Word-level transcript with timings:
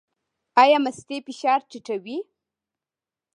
ایا 0.61 0.77
مستې 0.85 1.17
فشار 1.25 1.59
ټیټوي؟ 1.69 2.17